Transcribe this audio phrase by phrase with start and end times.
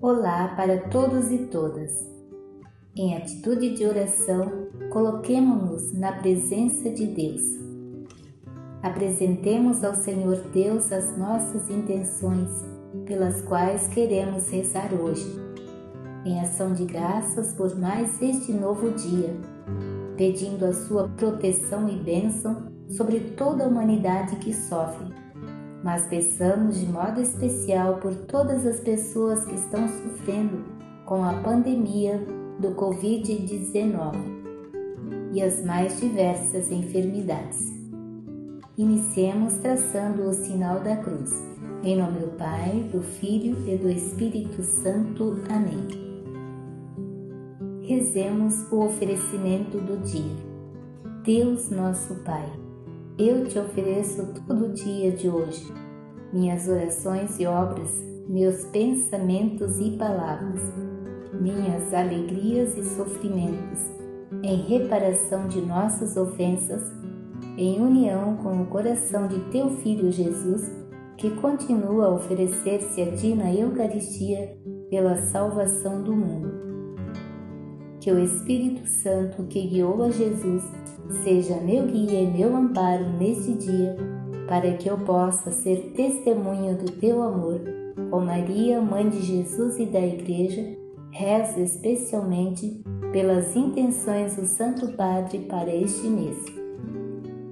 [0.00, 1.90] Olá para todos e todas.
[2.96, 7.42] Em atitude de oração, coloquemo-nos na presença de Deus.
[8.82, 12.48] Apresentemos ao Senhor Deus as nossas intenções,
[13.04, 15.26] pelas quais queremos rezar hoje.
[16.24, 19.36] Em ação de graças por mais este novo dia,
[20.16, 25.20] pedindo a sua proteção e bênção sobre toda a humanidade que sofre
[25.82, 30.64] mas peçamos de modo especial por todas as pessoas que estão sofrendo
[31.06, 32.18] com a pandemia
[32.58, 34.14] do Covid-19
[35.32, 37.72] e as mais diversas enfermidades.
[38.76, 41.32] Iniciemos traçando o sinal da cruz.
[41.82, 45.38] Em nome do Pai, do Filho e do Espírito Santo.
[45.48, 45.88] Amém.
[47.82, 50.50] Rezemos o oferecimento do dia.
[51.24, 52.69] Deus nosso Pai
[53.20, 55.70] eu te ofereço todo o dia de hoje,
[56.32, 60.60] minhas orações e obras, meus pensamentos e palavras,
[61.38, 63.80] minhas alegrias e sofrimentos,
[64.42, 66.90] em reparação de nossas ofensas,
[67.58, 70.70] em união com o coração de teu Filho Jesus,
[71.18, 74.56] que continua a oferecer-se a ti na Eucaristia
[74.88, 76.69] pela salvação do mundo
[78.00, 80.62] que o Espírito Santo que guiou a Jesus
[81.22, 83.96] seja meu guia e meu amparo neste dia,
[84.48, 87.60] para que eu possa ser testemunha do teu amor.
[88.10, 90.76] Ó Maria, Mãe de Jesus e da Igreja,
[91.10, 92.82] rezo especialmente
[93.12, 96.38] pelas intenções do Santo Padre para este mês.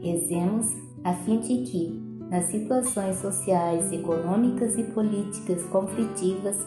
[0.00, 0.66] Rezemos
[1.04, 6.66] a fim de que, nas situações sociais, econômicas e políticas conflitivas,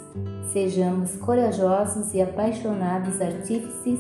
[0.52, 4.00] sejamos corajosos e apaixonados artífices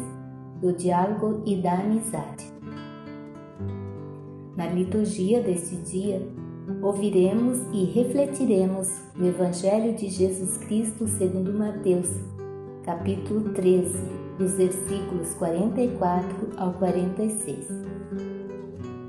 [0.59, 2.51] do diálogo e da amizade.
[4.55, 6.27] Na liturgia deste dia,
[6.81, 12.09] ouviremos e refletiremos o Evangelho de Jesus Cristo segundo Mateus,
[12.83, 13.95] capítulo 13,
[14.37, 18.40] dos versículos 44 ao 46.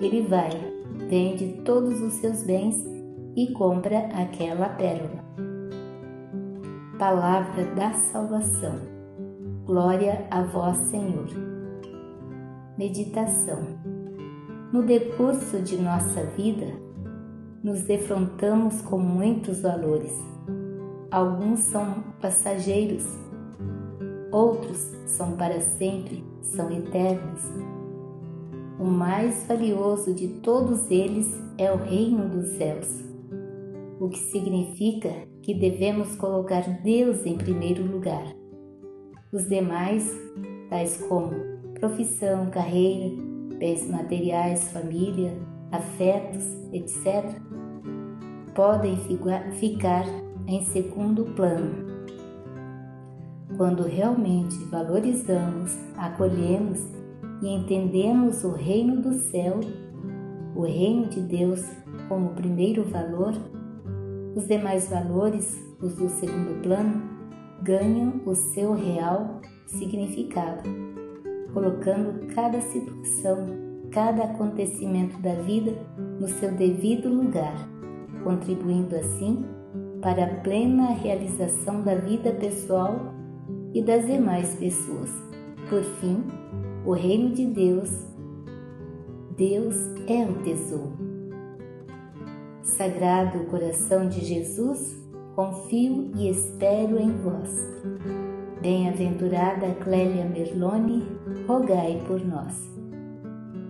[0.00, 0.50] ele vai,
[1.08, 2.84] vende todos os seus bens
[3.36, 5.22] e compra aquela pérola.
[6.98, 8.76] Palavra da salvação.
[9.64, 11.28] Glória a vós, Senhor.
[12.76, 13.60] Meditação.
[14.72, 16.66] No decurso de nossa vida,
[17.62, 20.12] nos defrontamos com muitos valores.
[21.10, 23.06] Alguns são passageiros,
[24.30, 27.42] outros são para sempre, são eternos
[28.82, 32.88] o mais valioso de todos eles é o reino dos céus,
[34.00, 35.08] o que significa
[35.40, 38.34] que devemos colocar Deus em primeiro lugar.
[39.32, 40.10] Os demais,
[40.68, 41.30] tais como
[41.78, 43.14] profissão, carreira,
[43.56, 45.32] bens materiais, família,
[45.70, 47.40] afetos, etc.,
[48.52, 48.96] podem
[49.60, 50.04] ficar
[50.48, 51.86] em segundo plano.
[53.56, 56.80] Quando realmente valorizamos, acolhemos
[57.42, 59.58] e entendemos o reino do céu,
[60.54, 61.64] o reino de Deus,
[62.08, 63.34] como primeiro valor,
[64.36, 67.02] os demais valores, os do segundo plano,
[67.62, 70.62] ganham o seu real significado,
[71.52, 73.46] colocando cada situação,
[73.90, 75.72] cada acontecimento da vida
[76.20, 77.56] no seu devido lugar,
[78.22, 79.44] contribuindo assim
[80.00, 83.14] para a plena realização da vida pessoal
[83.74, 85.10] e das demais pessoas.
[85.68, 86.24] Por fim,
[86.84, 87.90] o reino de Deus.
[89.36, 89.76] Deus
[90.08, 90.98] é o tesouro.
[92.62, 94.96] Sagrado coração de Jesus,
[95.34, 97.50] confio e espero em vós.
[98.60, 101.06] Bem-aventurada Clélia Merlone,
[101.46, 102.70] rogai por nós.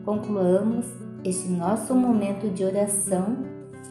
[0.04, 0.86] Concluamos
[1.24, 3.36] este nosso momento de oração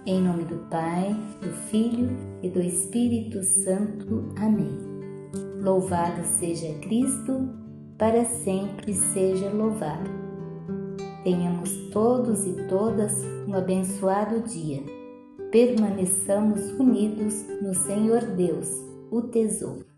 [0.05, 2.09] em nome do Pai, do Filho
[2.41, 4.29] e do Espírito Santo.
[4.35, 4.77] Amém.
[5.61, 7.60] Louvado seja Cristo
[8.01, 10.09] para sempre seja louvado.
[11.23, 14.81] Tenhamos todos e todas um abençoado dia.
[15.51, 18.67] Permaneçamos unidos no Senhor Deus,
[19.11, 19.90] o tesouro.